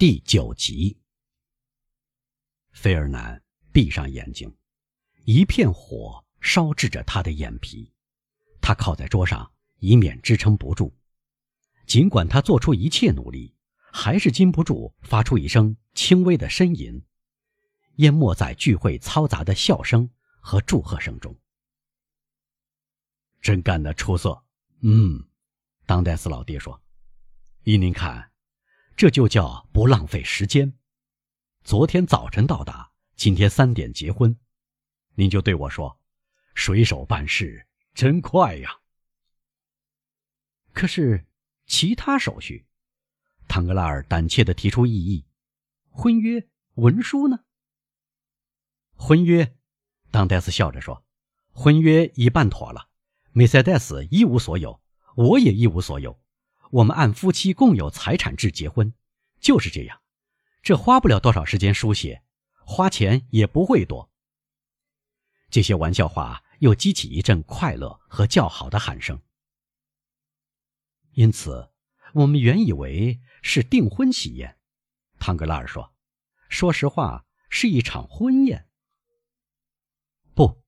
[0.00, 0.98] 第九集，
[2.72, 4.50] 菲尔南闭上眼睛，
[5.26, 7.92] 一片火烧制着他的眼皮，
[8.62, 10.96] 他靠在桌上，以免支撑不住。
[11.86, 13.54] 尽管他做出一切努力，
[13.92, 17.04] 还是禁不住发出一声轻微的呻吟，
[17.96, 20.08] 淹没在聚会嘈杂的笑声
[20.40, 21.38] 和祝贺声中。
[23.42, 24.42] 真干得出色，
[24.80, 25.22] 嗯，
[25.84, 26.82] 当代斯老爹说
[27.64, 28.28] ：“依您看。”
[29.00, 30.74] 这就叫不浪费时间。
[31.64, 34.38] 昨天早晨到达，今天三点结婚，
[35.14, 35.98] 您就对我说
[36.54, 38.80] ：“水手办事真快呀。”
[40.74, 41.24] 可是
[41.66, 42.66] 其他手续，
[43.48, 45.24] 唐格拉尔胆怯地提出异议
[45.88, 47.38] ：“婚约文书呢？”
[48.96, 49.56] 婚约，
[50.10, 51.06] 当戴斯笑着说
[51.52, 52.90] ：“婚约已办妥了，
[53.32, 54.82] 梅赛德斯一无所有，
[55.16, 56.19] 我也一无所有。”
[56.70, 58.94] 我们按夫妻共有财产制结婚，
[59.40, 60.00] 就是这样。
[60.62, 62.22] 这花不了多少时间书写，
[62.64, 64.08] 花钱也不会多。
[65.50, 69.20] 这些玩笑话又激起一阵快乐和叫好的喊声。
[71.12, 71.70] 因此，
[72.14, 74.56] 我们原以为是订婚喜宴。
[75.18, 75.92] 汤格拉尔说
[76.48, 78.68] ：“说实话，是一场婚宴。”
[80.34, 80.62] 不，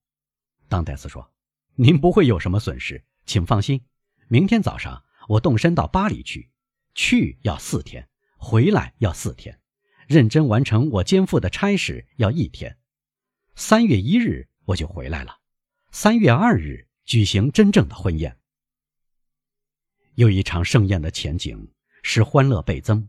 [0.69, 1.33] 当戴斯说
[1.77, 3.87] ：“您不会有什么损失，请放心。
[4.27, 6.51] 明天早上。”我动身到巴黎去，
[6.95, 9.61] 去要四天，回来要四天，
[10.07, 12.79] 认真完成我肩负的差事要一天。
[13.55, 15.39] 三月一日我就回来了，
[15.91, 18.39] 三月二日举行真正的婚宴。
[20.15, 23.09] 又一场盛宴的前景使欢乐倍增，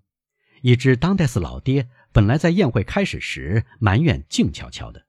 [0.61, 5.05] 以致当戴斯老爹本来在宴会开始时埋怨静悄悄的，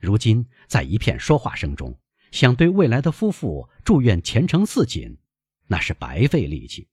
[0.00, 1.98] 如今在一片说话声中，
[2.30, 5.18] 想对未来的夫妇祝愿前程似锦。
[5.66, 6.88] 那是白费力气。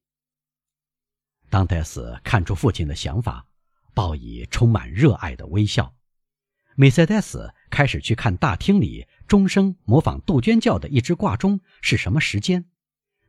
[1.50, 3.46] 当戴斯看出父亲的想法，
[3.94, 5.94] 报以充满热爱的微笑。
[6.76, 12.66] 梅赛德斯开始去看大厅里钟声模仿杜鹃叫的一只挂钟是什么时间，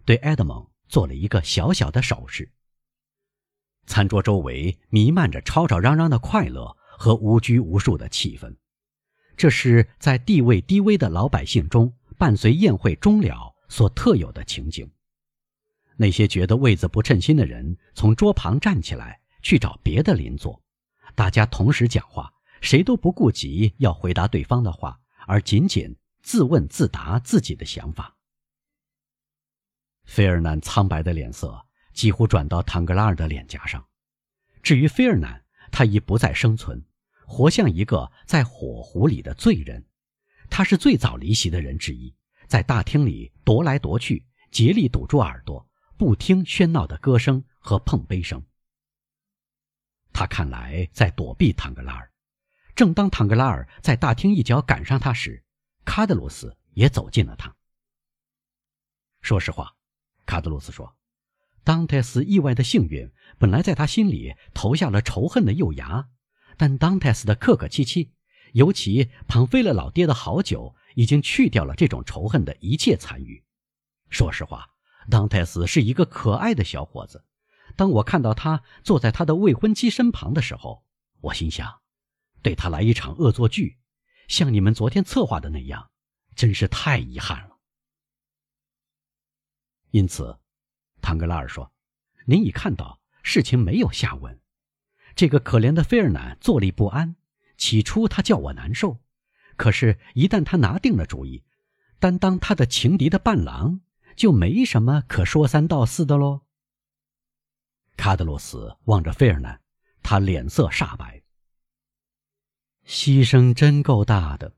[0.04, 2.53] 对埃德蒙做了一个小小的手势。
[3.84, 8.54] 餐桌周围弥漫着吵吵嚷嚷的快乐和无拘无束的气氛，
[9.36, 14.88] 这是在地位低微的老百姓中伴随宴会终了所特有的情景。
[16.02, 20.60] 那些觉得位子不称心的人从桌旁站起来，去找别的邻座。
[21.14, 24.98] 大家同时讲话，谁都不顾及要回答对方的话，
[25.28, 28.16] 而仅仅自问自答自己的想法。
[30.04, 33.86] 菲尔南苍白的脸色几乎转到唐格拉尔的脸颊上。
[34.60, 36.84] 至于菲尔南，他已不再生存，
[37.28, 39.86] 活像一个在火湖里的罪人。
[40.50, 42.12] 他是最早离席的人之一，
[42.48, 45.64] 在大厅里踱来踱去，竭力堵住耳朵。
[46.02, 48.44] 不听喧闹的歌声和碰杯声。
[50.12, 52.10] 他看来在躲避唐格拉尔。
[52.74, 55.44] 正当唐格拉尔在大厅一脚赶上他时，
[55.84, 57.54] 卡德鲁斯也走近了他。
[59.20, 59.76] 说实话，
[60.26, 60.92] 卡德鲁斯说，
[61.62, 63.08] 当泰斯意外的幸运
[63.38, 66.08] 本来在他心里投下了仇恨的幼芽，
[66.56, 68.10] 但当泰斯的客客气气，
[68.54, 73.41] 尤其旁飞了老爹的好酒，已经去掉了这种仇恨的一切残余。
[74.10, 74.72] 说实话。
[75.10, 77.24] 当泰斯是一个可爱的小伙子。
[77.76, 80.84] 当我看到他坐在他的未婚妻身旁的时候，
[81.20, 81.80] 我心想，
[82.42, 83.78] 对他来一场恶作剧，
[84.28, 85.91] 像你们昨天策划的那样，
[86.34, 87.56] 真是太遗憾了。
[89.91, 90.38] 因此，
[91.00, 91.72] 唐格拉尔说
[92.26, 94.41] ：“您已看到事情没有下文。
[95.14, 97.16] 这个可怜的菲尔南坐立不安。
[97.58, 99.00] 起初他叫我难受，
[99.56, 101.44] 可是，一旦他拿定了主意，
[101.98, 103.80] 担当他的情敌的伴郎。”
[104.16, 106.42] 就没什么可说三道四的喽。
[107.96, 109.60] 卡德罗斯望着费尔南，
[110.02, 111.22] 他脸色煞白。
[112.86, 114.54] 牺牲真够大的，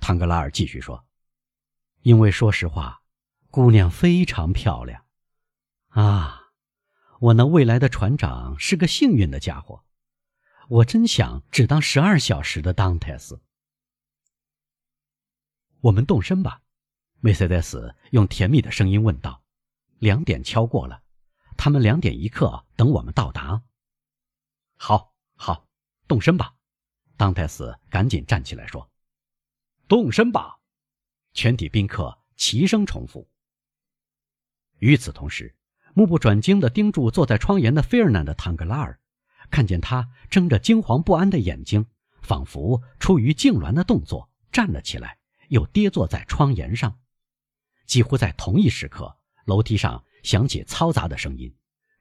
[0.00, 1.06] 唐格拉尔继续说
[2.02, 3.02] ：“因为说实话，
[3.50, 5.04] 姑娘非常漂亮。
[5.88, 6.50] 啊，
[7.20, 9.84] 我那未来的船长是个幸运的家伙。
[10.68, 13.40] 我真想只当十二小时的当泰斯。
[15.80, 16.62] 我们动身吧。”
[17.20, 19.42] 梅赛德斯用甜蜜的声音问道
[19.98, 21.02] ：“两点敲过了，
[21.56, 23.60] 他们两点一刻等我们到达。
[24.78, 25.66] ”“好，好，
[26.06, 26.54] 动身吧。”
[27.18, 28.88] 当泰斯赶紧站起来说
[29.88, 30.58] ：“动身吧！”
[31.34, 33.28] 全体宾客齐声重复。
[34.78, 35.56] 与此同时，
[35.94, 39.00] 目不转睛地盯住坐在窗沿的费尔南的唐格拉尔，
[39.50, 41.84] 看见他睁着惊惶不安的眼睛，
[42.22, 45.18] 仿佛出于痉挛的动作站了起来，
[45.48, 46.96] 又跌坐在窗沿上。
[47.88, 51.52] 几乎在同一时刻，楼梯上响起嘈杂的声音，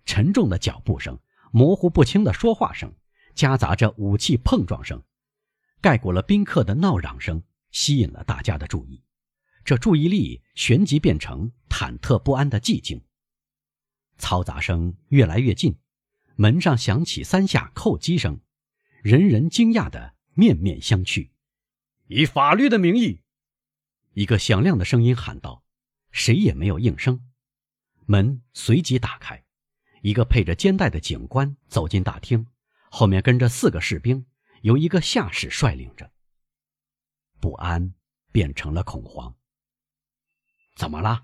[0.06, 1.18] 沉重的脚步声
[1.52, 2.94] 模糊不清的说话声，
[3.34, 5.02] 夹杂着武器碰撞声，
[5.82, 7.42] 盖过了宾客的闹嚷声，
[7.72, 9.02] 吸引了大家的注意。
[9.64, 13.02] 这注意力旋即变成忐忑不安的寂静。
[14.18, 15.78] 嘈杂声越来越近，
[16.36, 18.42] 门上响起三下叩击声，
[19.04, 21.30] 人人惊讶的面面相觑。
[22.08, 23.22] 以法律的名义，
[24.14, 25.64] 一个响亮的声音喊道
[26.12, 27.22] ：“谁也没有应声。”
[28.06, 29.44] 门随即打开，
[30.02, 32.48] 一个配着肩带的警官走进大厅，
[32.90, 34.26] 后面跟着四个士兵，
[34.62, 36.12] 由一个下士率领着。
[37.40, 37.94] 不安
[38.32, 39.36] 变成了恐慌。
[40.76, 41.24] 怎么了？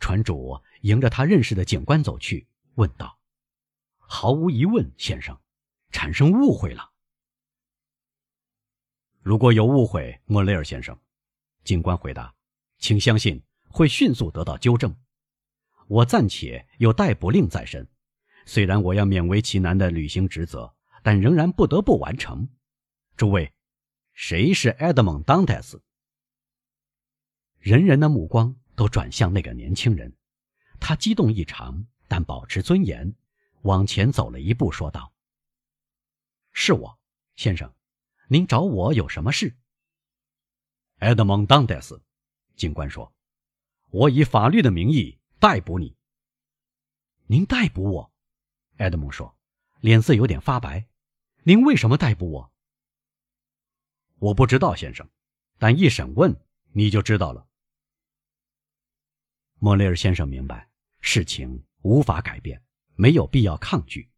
[0.00, 3.18] 船主迎着他认识的警官走去，问道
[3.96, 5.40] ：“毫无疑问，先生，
[5.90, 6.92] 产生误会了。
[9.20, 11.00] 如果有误会，莫雷尔先生，
[11.64, 12.34] 警官回答，
[12.78, 13.42] 请相信
[13.76, 14.96] 会迅速得到纠正。
[15.86, 17.86] 我暂且有逮捕令在身，
[18.46, 22.48] 虽然我要勉为其难的履行职责，但仍然不得不完成。
[23.18, 23.52] 诸位，
[24.14, 25.82] 谁是埃德蒙·当戴斯？
[27.58, 30.16] 人人的目光都转向那个年轻人，
[30.80, 33.14] 他激动异常，但保持尊严，
[33.60, 35.12] 往前走了一步，说道
[36.52, 36.98] ：“是我，
[37.34, 37.70] 先生，
[38.28, 39.54] 您找我有什么事？”
[41.00, 42.02] 埃德蒙·当戴斯，
[42.56, 43.12] 警官说
[43.90, 45.96] ：“我以法律的名义逮捕你。”
[47.28, 48.12] 您逮捕我？
[48.76, 49.36] 埃德蒙说，
[49.80, 50.86] 脸色有点发白。
[51.44, 52.52] “您为什么逮捕我？”
[54.18, 55.08] 我不知道，先生，
[55.58, 56.34] 但一审问
[56.72, 57.46] 你就知道了。
[59.58, 60.68] 莫雷尔先生明白，
[61.00, 62.62] 事情无法改变，
[62.94, 64.10] 没有必要抗拒。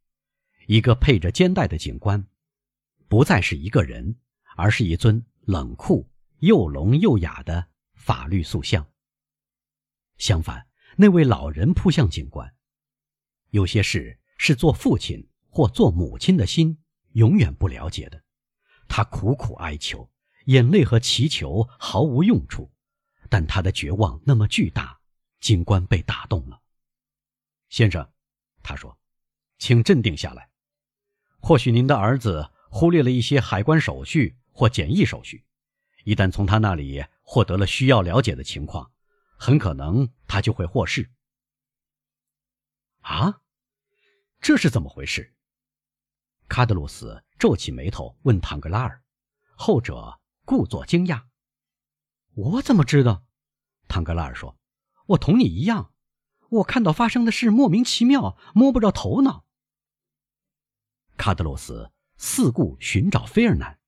[0.67, 2.27] 一个配着肩带的警官，
[3.09, 4.17] 不再是一个人，
[4.57, 6.07] 而是一尊冷酷
[6.41, 8.87] 又聋又哑的法律塑像。
[10.19, 10.67] 相反，
[10.97, 12.55] 那位老人扑向警官。
[13.51, 16.79] 有些事是做父亲或做母亲的心
[17.13, 18.23] 永远不了解的。
[18.89, 20.11] 他苦苦哀求，
[20.47, 22.71] 眼泪和祈求毫无用处，
[23.29, 24.99] 但他的绝望那么巨大。
[25.41, 26.61] 警官被打动了，
[27.69, 28.11] 先生，
[28.61, 28.99] 他说
[29.57, 30.51] ：“请镇定下来。
[31.39, 35.45] 或许您的儿子忽略了一些海关手续或检疫手续，
[36.03, 38.91] 一旦从他那里获得了需要了解的情况，
[39.39, 41.11] 很可能他就会获释。”
[43.01, 43.41] 啊，
[44.41, 45.35] 这是怎么回事？
[46.49, 49.03] 卡德鲁斯皱起眉头问唐格拉尔，
[49.57, 51.27] 后者故作惊讶
[52.35, 53.25] ：“我怎么知道？”
[53.89, 54.59] 唐格拉尔说。
[55.09, 55.95] 我同你一样，
[56.51, 59.47] 我看到发生的事莫名其妙，摸不着头脑。
[61.17, 63.81] 卡德罗斯四顾寻找菲尔南，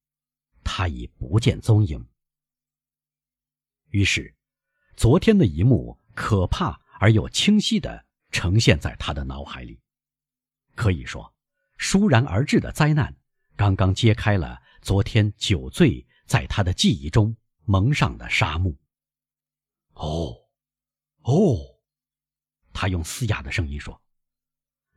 [0.65, 2.09] 他已不见踪影。
[3.91, 4.35] 于是，
[5.01, 9.81] 昨天的一幕可怕而又清晰的呈现在他的脑海里。
[10.75, 11.35] 可以说，
[11.79, 13.17] 倏然而至的灾难，
[13.57, 18.77] 刚刚揭开了昨天酒醉在他的记忆中蒙上的纱幕。
[19.95, 20.37] 哦。
[21.23, 21.57] 哦，
[22.75, 24.03] 他用嘶哑的声音说：“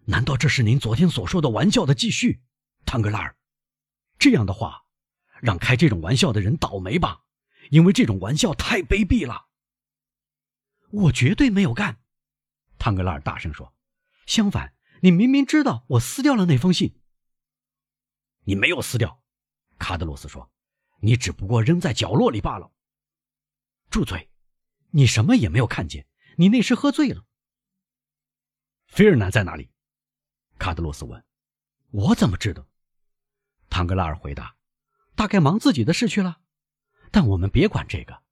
[0.04, 2.42] 难道这是您昨天所说的玩笑的继续，
[2.86, 3.34] 唐格拉尔？
[4.20, 4.84] 这样的话，
[5.40, 7.24] 让开这种玩笑的人倒霉吧，
[7.70, 9.48] 因为这种玩笑太卑鄙了。”
[10.94, 12.00] 我绝对没有干，
[12.78, 13.74] 唐格拉尔大声说
[14.28, 17.02] ：“相反，你明明知道我撕掉了那封信。”
[18.46, 19.24] 你没有撕掉，
[19.80, 20.52] 卡德罗斯说
[21.02, 22.72] ：“你只不过扔在角落里罢了。”
[23.90, 24.30] 住嘴！
[24.92, 26.08] 你什么也没有看见。
[26.38, 27.26] 你那时喝醉了。
[28.88, 29.72] 菲尔南在哪里？
[30.60, 31.24] 卡德罗斯问。
[31.90, 32.68] 我怎么知道？
[33.70, 34.56] 唐格拉尔回答
[35.16, 36.42] ：“大概忙自己的事去了。
[37.12, 38.23] 但我们别管这个，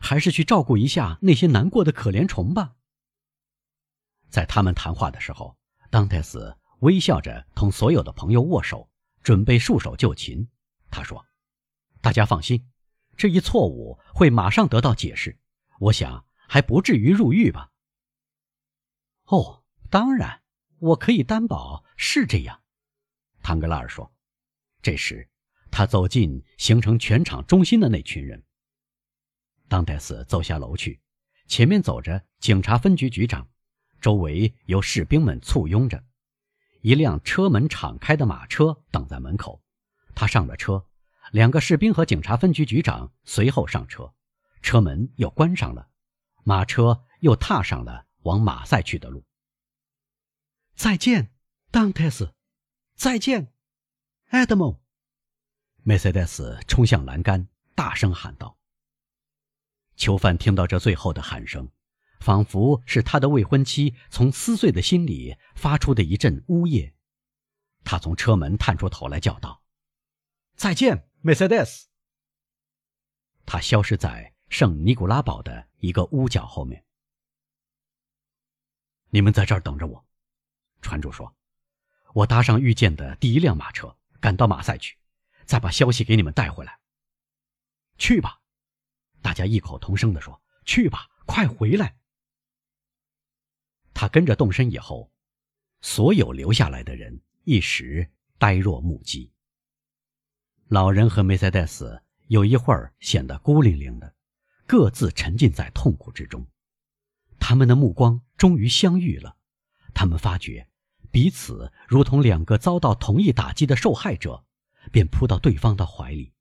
[0.00, 2.74] 还是去照顾一下那些难过的可怜虫吧。”
[4.28, 5.56] 在他们谈话的时候，
[5.90, 8.90] 当泰斯微笑着同所有的朋友握手，
[9.22, 10.48] 准备束手就擒。
[10.90, 11.24] 他说
[12.02, 12.68] ：“大家放心，
[13.16, 15.38] 这一错误会马上得到解释。
[15.78, 17.70] 我想。”还不至于入狱吧？
[19.26, 20.42] 哦，当然，
[20.80, 22.62] 我可以担保是这样。”
[23.40, 24.12] 唐格拉尔说。
[24.82, 25.30] 这时，
[25.70, 28.42] 他走进形成全场中心的那群人。
[29.70, 31.00] 当戴斯走下楼去，
[31.46, 33.48] 前面走着警察分局局长，
[34.00, 36.02] 周围由士兵们簇拥着。
[36.80, 39.62] 一辆车门敞开的马车等在门口，
[40.12, 40.84] 他上了车，
[41.30, 44.12] 两个士兵和警察分局局长随后上车，
[44.60, 45.88] 车门又关上了。
[46.42, 49.24] 马车又踏上了往马赛去的路。
[50.74, 51.30] 再见，
[51.70, 52.34] 当泰斯！
[52.96, 53.52] 再见，
[54.30, 54.80] 埃德蒙！
[55.84, 57.46] 梅赛德斯冲向栏杆，
[57.76, 58.56] 大声喊道。
[60.00, 61.70] 囚犯听到这最后的喊声，
[62.20, 66.94] 仿佛是他的未婚妻从撕碎的心里发出的一阵呜咽，
[67.84, 69.62] 他从车门探出头来叫道
[70.56, 71.88] ：“再见，梅赛德斯。”
[73.44, 76.82] 他消失在圣尼古拉堡的一个屋角后面。
[79.10, 80.06] 你们在这儿等着我，
[80.80, 81.36] 船主说
[82.14, 84.96] ：“我搭上遇见的第一辆马车，赶到马赛去，
[85.44, 86.80] 再把消息给你们带回来。”
[87.98, 88.39] 去吧，
[89.22, 91.96] 大家异口同声地说：“去吧，快回来！”
[93.94, 95.12] 他跟着动身以后，
[95.80, 99.32] 所有留下来的人一时呆若木鸡。
[100.68, 104.14] 老人和梅赛德斯有一会儿显得孤零零的，
[104.66, 106.46] 各自沉浸在痛苦之中。
[107.38, 109.36] 他们的目光终于相遇了，
[109.92, 110.68] 他们发觉
[111.10, 114.44] 彼此如同两个遭到同一打击的受害者，
[114.92, 116.32] 便扑到对方的怀里。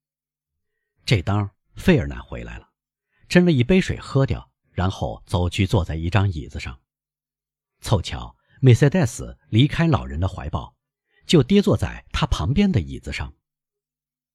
[1.06, 2.69] 这当费尔南回来了，
[3.30, 6.82] 斟了一杯水喝掉，然后走去坐在一张椅子上。
[7.80, 10.76] 凑巧梅赛德斯离开老人的怀抱，
[11.28, 13.34] 就跌坐在他旁边的椅子上。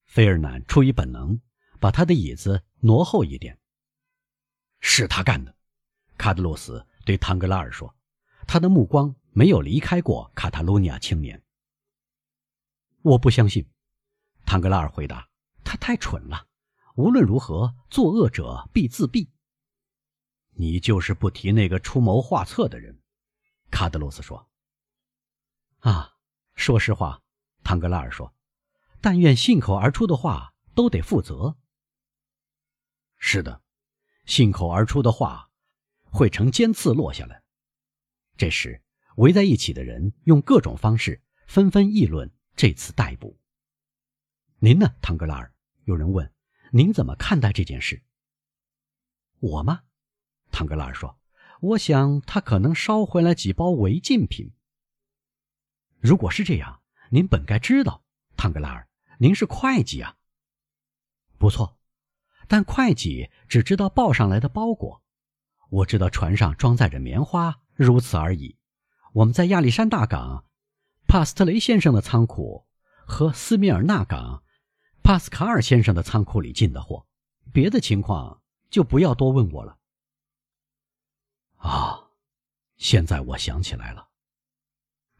[0.06, 1.40] 费尔南出于本能，
[1.80, 3.58] 把他的椅子挪后一点。
[4.80, 5.54] 是他干的。
[6.16, 7.96] 卡德罗斯对唐格拉尔说
[8.46, 11.42] ：“他的目光没有离开过卡塔卢尼亚青年。”
[13.02, 13.68] 我不相信，
[14.46, 15.28] 唐格拉尔回答
[15.64, 16.46] ：“他太蠢了。
[16.94, 19.28] 无论如何，作恶者必自毙。”
[20.56, 23.00] 你就是不提那个出谋划策的人，
[23.70, 24.48] 卡德罗斯说。
[25.80, 26.16] “啊，
[26.54, 27.22] 说实话，”
[27.62, 28.34] 唐格拉尔说
[29.00, 31.56] ，“但愿信口而出的话都得负责。”
[33.18, 33.62] 是的，
[34.26, 35.50] 信口而出的话。
[36.16, 37.42] 会成尖刺落下来。
[38.36, 38.80] 这时，
[39.16, 43.36] 围在一起的人用各种方式纷纷议论这次逮捕。
[44.60, 45.52] 您呢，唐格拉尔？
[45.86, 46.32] 有人问，
[46.76, 48.02] 您怎么看待这件事？
[49.38, 49.82] 我吗？
[50.50, 51.20] 唐格拉尔说
[51.62, 54.50] ：“我想他可能捎回来几包违禁品。
[56.00, 58.02] 如果是这样，您本该知道，
[58.36, 58.88] 唐格拉尔，
[59.18, 60.16] 您是会计啊。
[61.38, 61.78] 不错，
[62.48, 65.00] 但会计只知道报上来的包裹。”
[65.70, 68.58] 我知道船上装载着棉花，如此而已。
[69.12, 70.46] 我们在亚历山大港，
[71.06, 72.66] 帕斯特雷先生的仓库
[73.06, 74.42] 和斯米尔纳港，
[75.04, 77.06] 帕斯卡尔先生的仓库里进的货，
[77.52, 79.78] 别的情况就不要多问我了。
[81.56, 82.08] 啊，
[82.78, 84.08] 现在我想起来了，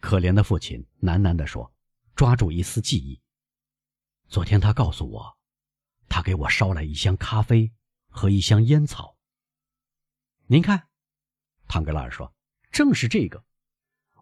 [0.01, 1.71] 可怜的父亲喃喃地说，
[2.15, 3.21] 抓住一丝记忆。
[4.27, 5.37] 昨天他告诉我，
[6.09, 7.71] 他给我捎来一箱咖啡
[8.09, 9.19] 和一箱烟草。
[10.47, 10.89] 您看，
[11.69, 12.35] 唐格拉尔说
[12.73, 13.45] ：“正是这个。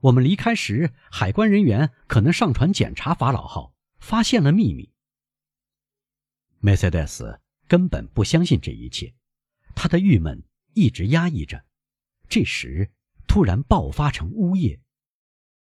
[0.00, 4.90] 我们离开时，海关人员可能上船检查法老号，发现了秘密。”
[6.64, 9.12] 梅赛德斯根本不相信这一切，
[9.74, 11.64] 他的郁闷一直压抑着，
[12.28, 12.92] 这时
[13.26, 14.80] 突然爆发成呜咽。